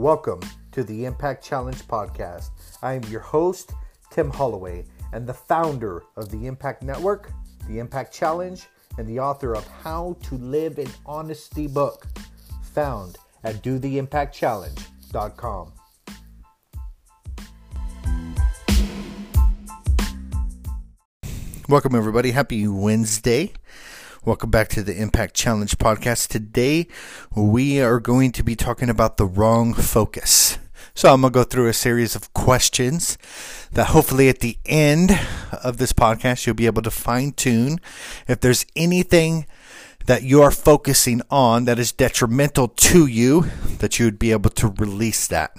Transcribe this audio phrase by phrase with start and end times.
[0.00, 0.40] Welcome
[0.72, 2.48] to the Impact Challenge podcast.
[2.80, 3.74] I am your host,
[4.10, 7.30] Tim Holloway, and the founder of the Impact Network,
[7.68, 8.66] the Impact Challenge,
[8.96, 12.06] and the author of How to Live in Honesty book,
[12.72, 15.72] found at dotheimpactchallenge.com.
[21.68, 22.30] Welcome, everybody.
[22.30, 23.52] Happy Wednesday.
[24.22, 26.28] Welcome back to the Impact Challenge podcast.
[26.28, 26.88] Today,
[27.34, 30.58] we are going to be talking about the wrong focus.
[30.92, 33.16] So, I'm going to go through a series of questions
[33.72, 35.18] that hopefully at the end
[35.64, 37.80] of this podcast, you'll be able to fine tune
[38.28, 39.46] if there's anything
[40.04, 43.46] that you are focusing on that is detrimental to you,
[43.78, 45.52] that you would be able to release that.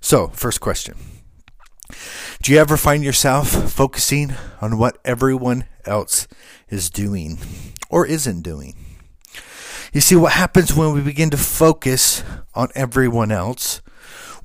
[0.00, 0.94] So, first question
[2.42, 4.32] Do you ever find yourself focusing
[4.62, 6.28] on what everyone else
[6.68, 7.38] is doing
[7.88, 8.76] or isn't doing.
[9.92, 12.22] You see, what happens when we begin to focus
[12.54, 13.80] on everyone else,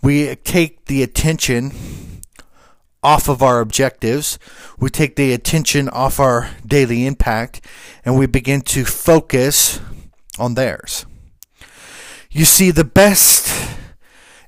[0.02, 1.74] we take the attention
[3.04, 4.40] off of our objectives,
[4.80, 7.66] we take the attention off our daily impact,
[8.06, 9.82] and we begin to focus
[10.40, 11.06] on theirs.
[12.32, 13.78] You see, the best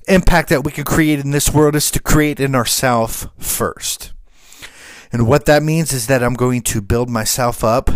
[0.08, 4.12] impact that we can create in this world is to create in ourselves first.
[5.16, 7.88] And what that means is that I'm going to build myself up.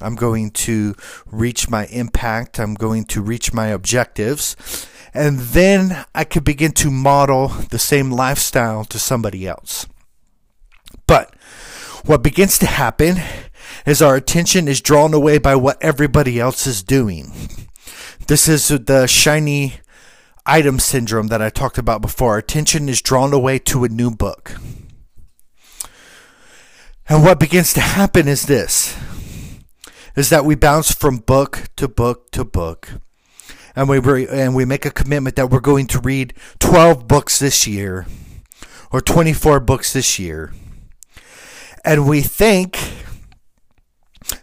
[0.00, 2.58] I'm going to reach my impact.
[2.58, 4.56] I'm going to reach my objectives.
[5.14, 9.86] And then I could begin to model the same lifestyle to somebody else.
[11.06, 11.36] But
[12.04, 13.18] what begins to happen
[13.86, 17.30] is our attention is drawn away by what everybody else is doing.
[18.26, 19.74] This is the shiny
[20.44, 22.32] item syndrome that I talked about before.
[22.32, 24.56] Our attention is drawn away to a new book.
[27.08, 28.96] And what begins to happen is this
[30.16, 32.88] is that we bounce from book to book to book.
[33.76, 37.38] And we re- and we make a commitment that we're going to read 12 books
[37.38, 38.06] this year
[38.90, 40.52] or 24 books this year.
[41.84, 42.78] And we think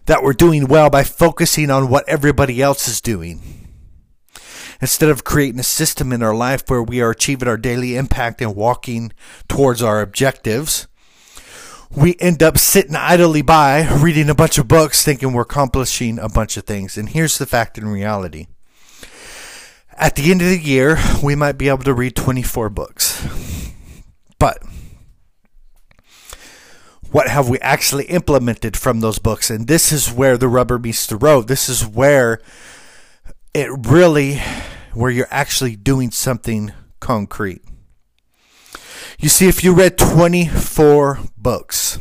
[0.06, 3.42] that we're doing well by focusing on what everybody else is doing.
[4.80, 8.42] Instead of creating a system in our life where we are achieving our daily impact
[8.42, 9.12] and walking
[9.48, 10.88] towards our objectives,
[11.96, 16.30] we end up sitting idly by reading a bunch of books thinking we're accomplishing a
[16.30, 16.98] bunch of things.
[16.98, 18.48] And here's the fact in reality
[19.96, 23.26] at the end of the year, we might be able to read 24 books.
[24.40, 24.64] But
[27.12, 29.50] what have we actually implemented from those books?
[29.50, 31.48] And this is where the rubber meets the road.
[31.48, 32.42] This is where
[33.54, 34.42] it really,
[34.94, 37.62] where you're actually doing something concrete.
[39.24, 41.98] You see, if you read 24 books,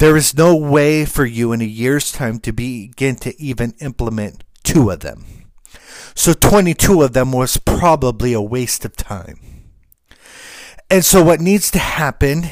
[0.00, 4.42] there is no way for you in a year's time to begin to even implement
[4.64, 5.24] two of them.
[6.16, 9.38] So 22 of them was probably a waste of time.
[10.90, 12.46] And so what needs to happen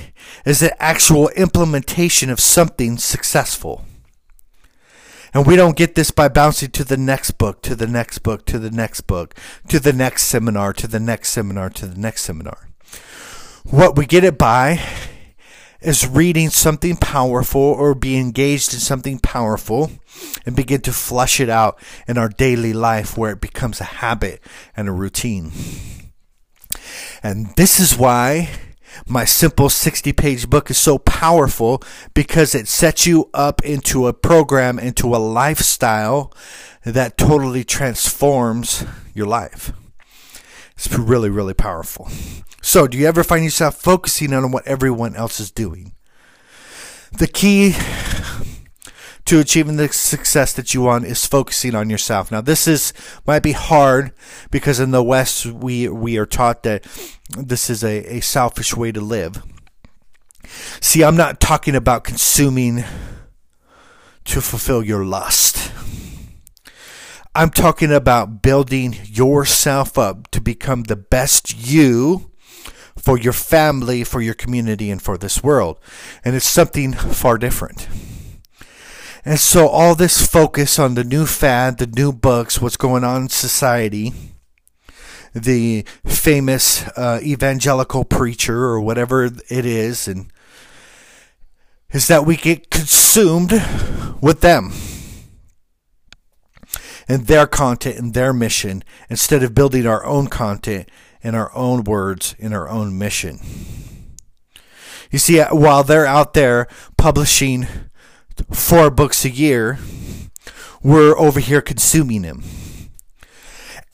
[0.47, 3.85] is the actual implementation of something successful.
[5.35, 8.47] And we don't get this by bouncing to the next book, to the next book,
[8.47, 9.35] to the next book,
[9.67, 12.69] to the next seminar, to the next seminar, to the next seminar.
[13.65, 14.83] What we get it by
[15.81, 19.91] is reading something powerful or be engaged in something powerful
[20.45, 24.41] and begin to flush it out in our daily life where it becomes a habit
[24.77, 25.53] and a routine.
[27.23, 28.51] And this is why
[29.07, 31.83] my simple 60 page book is so powerful
[32.15, 36.33] because it sets you up into a program, into a lifestyle
[36.85, 38.85] that totally transforms
[39.15, 39.73] your life.
[40.85, 42.09] It's really, really powerful.
[42.61, 45.93] So, do you ever find yourself focusing on what everyone else is doing?
[47.13, 47.77] The key
[49.27, 52.33] to achieving the success that you want is focusing on yourself.
[52.33, 52.93] Now, this is
[53.25, 54.11] might be hard
[54.51, 56.83] because in the West we we are taught that
[57.39, 59.41] this is a, a selfish way to live.
[60.81, 62.83] See, I'm not talking about consuming
[64.25, 65.71] to fulfill your lust.
[67.35, 72.31] I'm talking about building yourself up to become the best you
[72.99, 75.79] for your family, for your community, and for this world.
[76.27, 77.89] And it's something far different.
[79.25, 83.23] And so, all this focus on the new fad, the new books, what's going on
[83.23, 84.13] in society,
[85.35, 90.31] the famous uh, evangelical preacher or whatever it is, and
[91.93, 93.53] is that we get consumed
[94.21, 94.73] with them
[97.09, 100.89] and their content and their mission instead of building our own content
[101.23, 103.39] in our own words, in our own mission.
[105.11, 106.67] You see, uh, while they're out there
[106.97, 107.67] publishing
[108.51, 109.79] four books a year,
[110.83, 112.43] we're over here consuming them.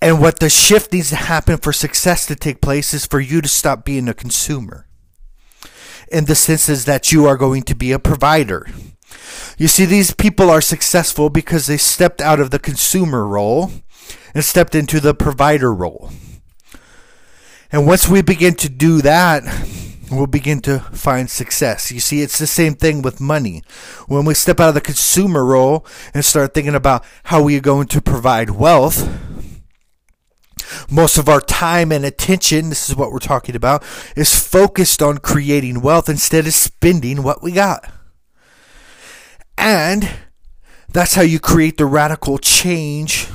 [0.01, 3.41] And what the shift needs to happen for success to take place is for you
[3.41, 4.87] to stop being a consumer.
[6.11, 8.67] In the sense is that you are going to be a provider.
[9.57, 13.73] You see, these people are successful because they stepped out of the consumer role
[14.35, 16.11] and stepped into the provider role.
[17.73, 19.43] And once we begin to do that,
[20.11, 21.93] we'll begin to find success.
[21.93, 23.63] You see, it's the same thing with money.
[24.07, 25.85] When we step out of the consumer role
[26.15, 29.07] and start thinking about how we are going to provide wealth,
[30.91, 33.83] most of our time and attention, this is what we're talking about,
[34.17, 37.91] is focused on creating wealth instead of spending what we got.
[39.59, 40.09] And
[40.89, 43.27] that's how you create the radical change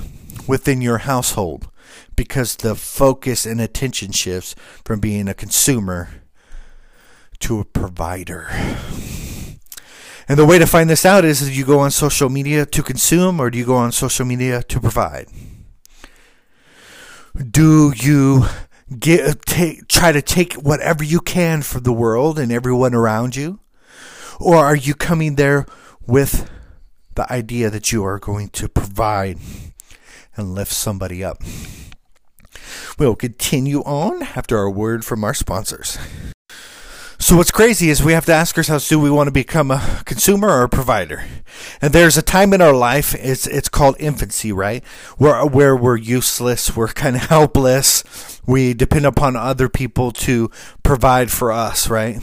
[0.48, 1.70] within your household
[2.16, 4.56] because the focus and attention shifts
[4.86, 6.10] from being a consumer
[7.40, 8.48] to a provider.
[10.30, 12.81] And the way to find this out is, do you go on social media to
[12.81, 15.28] consume or do you go on social media to provide?
[17.36, 18.46] Do you
[18.98, 23.60] get take, try to take whatever you can from the world and everyone around you?
[24.40, 25.66] Or are you coming there
[26.07, 26.50] with
[27.15, 29.38] the idea that you are going to provide
[30.35, 31.41] and lift somebody up?
[32.97, 35.97] We'll continue on after our word from our sponsors.
[37.23, 40.01] So what's crazy is we have to ask ourselves: Do we want to become a
[40.05, 41.23] consumer or a provider?
[41.81, 44.83] And there's a time in our life it's it's called infancy, right?
[45.17, 48.41] Where where we're useless, we're kind of helpless.
[48.45, 50.51] We depend upon other people to
[50.83, 52.21] provide for us, right?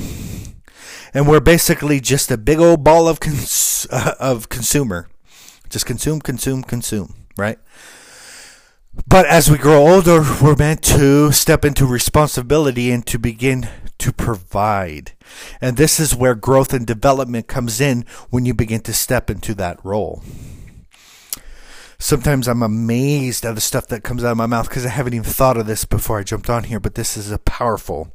[1.12, 5.08] And we're basically just a big old ball of cons- uh, of consumer,
[5.68, 7.58] just consume, consume, consume, right?
[9.06, 13.68] But as we grow older, we're meant to step into responsibility and to begin
[13.98, 15.12] to provide.
[15.60, 19.54] And this is where growth and development comes in when you begin to step into
[19.54, 20.22] that role.
[21.98, 25.14] Sometimes I'm amazed at the stuff that comes out of my mouth because I haven't
[25.14, 28.12] even thought of this before I jumped on here, but this is a powerful,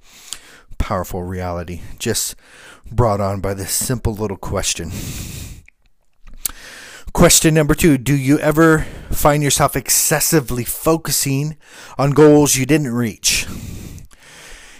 [0.77, 2.35] powerful reality just
[2.91, 4.91] brought on by this simple little question.
[7.13, 11.57] Question number two Do you ever find yourself excessively focusing
[11.97, 13.47] on goals you didn't reach?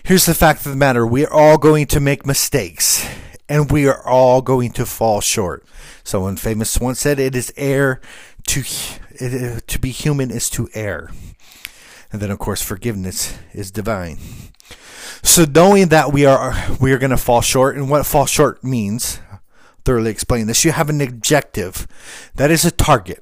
[0.04, 3.08] Here's the fact of the matter we are all going to make mistakes
[3.48, 5.66] and we are all going to fall short.
[6.04, 8.02] Someone famous once said, It is air
[8.48, 8.64] to,
[9.60, 11.12] to be human is to err.
[12.12, 14.18] And then, of course, forgiveness is divine.
[15.24, 18.64] So knowing that we are we are going to fall short, and what fall short
[18.64, 19.20] means,
[19.84, 20.66] thoroughly explain this.
[20.66, 21.88] You have an objective,
[22.36, 23.20] that is a target.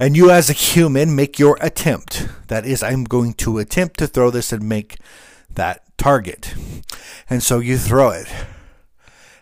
[0.00, 2.28] And you, as a human, make your attempt.
[2.48, 4.96] That is, I'm going to attempt to throw this and make
[5.50, 6.54] that target.
[7.30, 8.28] And so you throw it.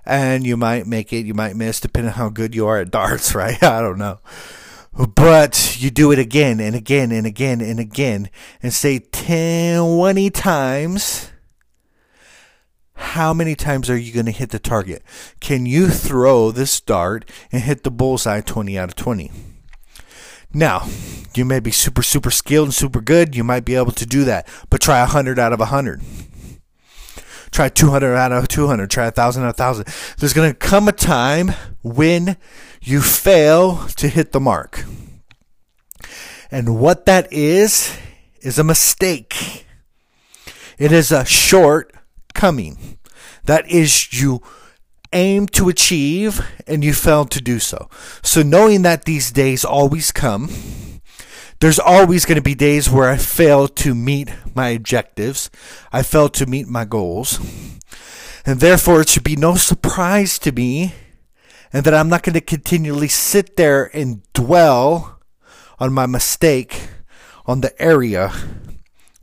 [0.06, 2.91] And you might make it, you might miss, depending on how good you are at
[2.91, 3.62] darts, right?
[3.62, 4.20] I don't know.
[4.96, 8.31] But you do it again and again and again and again
[8.62, 11.31] and say 10, 20 times
[12.96, 15.02] how many times are you going to hit the target?
[15.41, 19.31] Can you throw this dart and hit the bullseye 20 out of 20?
[20.52, 20.87] Now,
[21.35, 23.35] you may be super, super skilled and super good.
[23.35, 26.00] You might be able to do that, but try 100 out of 100.
[27.50, 28.91] Try 200 out of 200.
[28.91, 29.87] Try 1,000 out of 1,000.
[30.19, 31.52] There's going to come a time
[31.82, 32.37] when
[32.85, 34.85] you fail to hit the mark.
[36.51, 37.97] And what that is,
[38.43, 39.67] is a mistake.
[40.79, 42.99] It is a shortcoming.
[43.44, 44.43] That is, you
[45.13, 47.89] aim to achieve and you fail to do so.
[48.23, 50.51] So, knowing that these days always come,
[51.61, 55.51] there's always going to be days where I fail to meet my objectives,
[55.93, 57.39] I fail to meet my goals,
[58.44, 60.93] and therefore it should be no surprise to me,
[61.75, 65.19] and that I'm not going to continually sit there and dwell
[65.81, 66.89] on my mistake,
[67.47, 68.33] on the area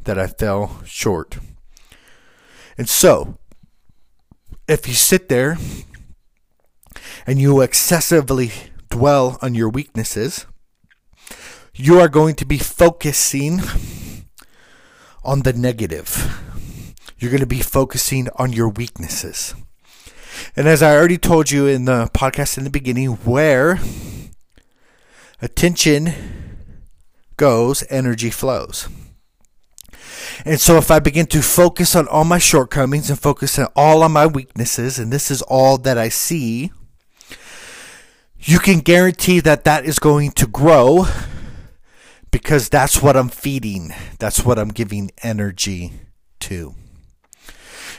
[0.04, 1.38] that I fell short.
[2.78, 3.38] And so,
[4.68, 5.58] if you sit there
[7.26, 8.52] and you excessively
[8.90, 10.46] dwell on your weaknesses,
[11.74, 13.62] you are going to be focusing
[15.24, 16.38] on the negative.
[17.18, 19.56] You're going to be focusing on your weaknesses.
[20.56, 23.80] And as I already told you in the podcast in the beginning, where
[25.42, 26.14] attention
[27.38, 28.88] goes, energy flows.
[30.46, 34.04] And so if I begin to focus on all my shortcomings and focus on all
[34.04, 36.72] on my weaknesses, and this is all that I see,
[38.40, 41.06] you can guarantee that that is going to grow
[42.32, 43.94] because that's what I'm feeding.
[44.20, 45.94] That's what I'm giving energy
[46.42, 46.76] to.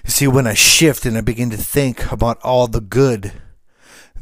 [0.05, 3.33] You see, when I shift and I begin to think about all the good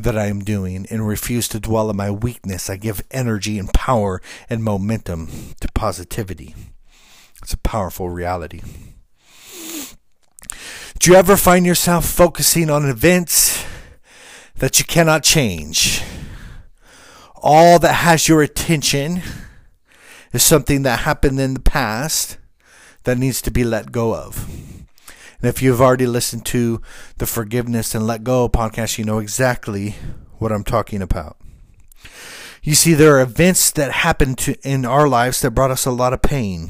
[0.02, 2.70] that I am doing and refuse to dwell on my weakness.
[2.70, 5.28] I give energy and power and momentum
[5.60, 6.54] to positivity.
[7.42, 8.60] It's a powerful reality.
[10.98, 13.64] Do you ever find yourself focusing on events
[14.56, 16.02] that you cannot change?
[17.36, 19.22] All that has your attention
[20.32, 22.36] is something that happened in the past
[23.04, 24.46] that needs to be let go of.
[25.40, 26.82] And if you've already listened to
[27.16, 29.96] the Forgiveness and Let Go podcast, you know exactly
[30.38, 31.38] what I'm talking about.
[32.62, 35.90] You see, there are events that happen to, in our lives that brought us a
[35.90, 36.68] lot of pain.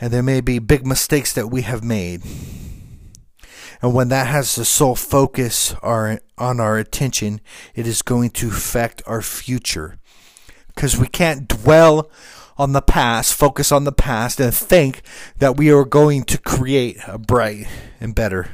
[0.00, 2.22] And there may be big mistakes that we have made.
[3.82, 7.42] And when that has the sole focus our, on our attention,
[7.74, 9.98] it is going to affect our future.
[10.74, 12.10] Because we can't dwell
[12.60, 15.00] on the past, focus on the past, and think
[15.38, 17.66] that we are going to create a bright
[17.98, 18.50] and better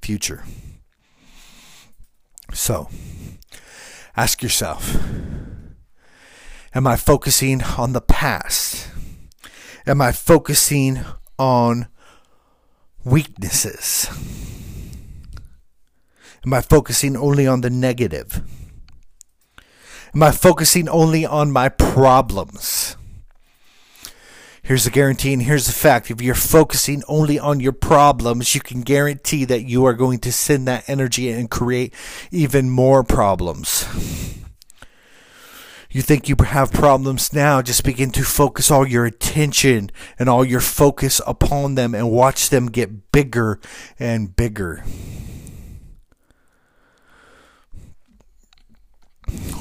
[0.00, 0.44] future.
[2.54, 2.88] So,
[4.16, 4.96] ask yourself
[6.74, 8.88] Am I focusing on the past?
[9.86, 11.00] Am I focusing
[11.38, 11.88] on
[13.04, 14.08] weaknesses?
[16.46, 18.40] Am I focusing only on the negative?
[20.14, 22.96] Am I focusing only on my problems?
[24.70, 26.12] Here's the guarantee and here's the fact.
[26.12, 30.30] If you're focusing only on your problems, you can guarantee that you are going to
[30.30, 31.92] send that energy and create
[32.30, 33.84] even more problems.
[35.90, 40.44] You think you have problems now, just begin to focus all your attention and all
[40.44, 43.58] your focus upon them and watch them get bigger
[43.98, 44.84] and bigger.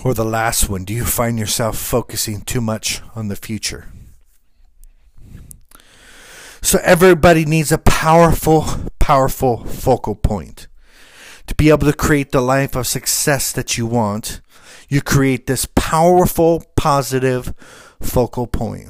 [0.05, 3.87] Or the last one, do you find yourself focusing too much on the future?
[6.69, 8.63] So everybody needs a powerful,
[8.99, 10.67] powerful focal point.
[11.47, 14.39] To be able to create the life of success that you want,
[14.87, 17.55] you create this powerful, positive
[17.99, 18.89] focal point.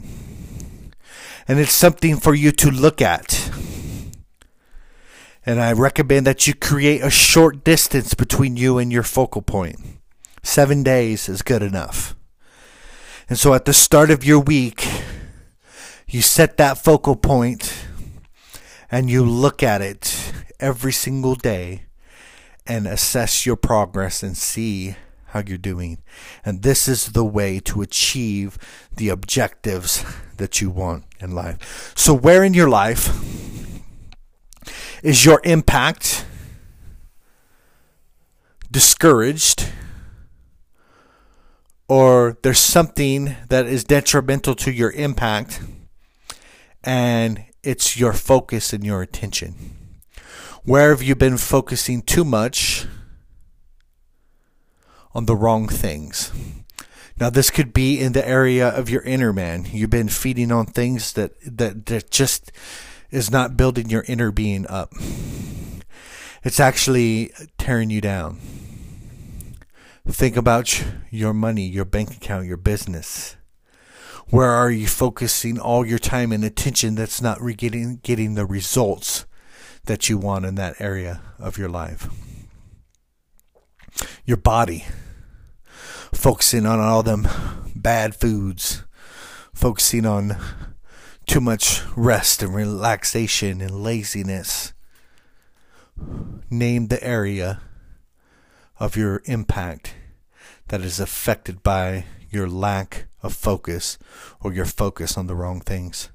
[1.48, 3.50] And it's something for you to look at.
[5.46, 9.80] And I recommend that you create a short distance between you and your focal point.
[10.44, 12.14] Seven days is good enough.
[13.30, 14.86] And so at the start of your week,
[16.10, 17.86] you set that focal point
[18.92, 21.84] and you look at it every single day
[22.66, 24.96] and assess your progress and see
[25.28, 26.00] how you're doing.
[26.44, 28.58] And this is the way to achieve
[28.96, 30.04] the objectives
[30.38, 31.94] that you want in life.
[31.96, 33.10] So, where in your life
[35.04, 36.26] is your impact
[38.72, 39.70] discouraged?
[41.88, 45.60] Or there's something that is detrimental to your impact
[46.84, 49.56] and it's your focus and your attention.
[50.64, 52.86] Where have you been focusing too much
[55.14, 56.32] on the wrong things?
[57.20, 59.66] Now, this could be in the area of your inner man.
[59.72, 62.52] You've been feeding on things that, that, that just
[63.12, 64.94] is not building your inner being up.
[66.44, 68.40] It's actually tearing you down.
[70.08, 73.36] Think about your money, your bank account, your business.
[74.30, 78.46] Where are you focusing all your time and attention that's not re- getting, getting the
[78.46, 79.26] results
[79.86, 82.08] that you want in that area of your life?
[84.26, 84.86] Your body.
[86.14, 87.28] Focusing on all them
[87.76, 88.84] bad foods.
[89.52, 90.38] Focusing on
[91.26, 94.74] too much rest and relaxation and laziness.
[96.52, 97.62] Name the area
[98.80, 99.96] of your impact
[100.68, 103.98] that is affected by your lack of focus
[104.42, 106.10] or your focus on the wrong things.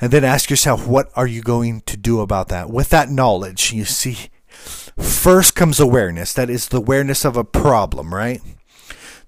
[0.00, 2.70] And then ask yourself, what are you going to do about that?
[2.70, 6.32] With that knowledge, you see, first comes awareness.
[6.32, 8.40] That is the awareness of a problem, right?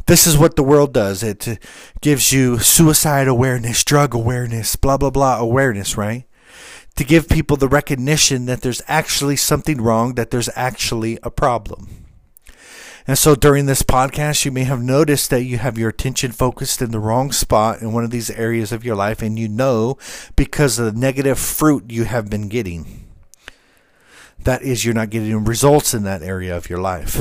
[0.07, 1.23] This is what the world does.
[1.23, 1.55] It uh,
[2.01, 6.25] gives you suicide awareness, drug awareness, blah, blah, blah awareness, right?
[6.97, 12.02] To give people the recognition that there's actually something wrong, that there's actually a problem.
[13.07, 16.81] And so during this podcast, you may have noticed that you have your attention focused
[16.81, 19.99] in the wrong spot in one of these areas of your life, and you know
[20.37, 23.09] because of the negative fruit you have been getting.
[24.45, 27.21] That is, you're not getting results in that area of your life.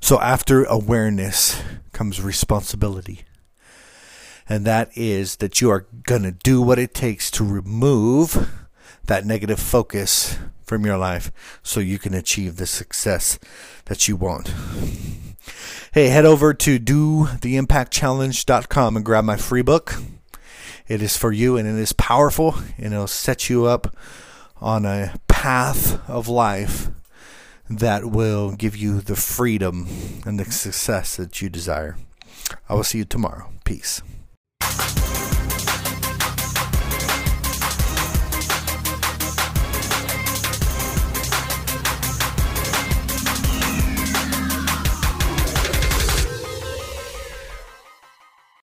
[0.00, 3.24] So after awareness comes responsibility.
[4.48, 8.50] And that is that you are going to do what it takes to remove
[9.06, 11.30] that negative focus from your life
[11.62, 13.38] so you can achieve the success
[13.86, 14.54] that you want.
[15.92, 19.96] Hey, head over to dotheimpactchallenge.com and grab my free book.
[20.88, 23.94] It is for you and it is powerful and it'll set you up
[24.60, 26.88] on a path of life
[27.68, 29.88] that will give you the freedom
[30.24, 31.96] and the success that you desire.
[32.68, 33.50] I will see you tomorrow.
[33.64, 34.02] Peace.